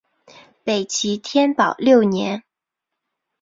[0.63, 2.43] 北齐天保六年。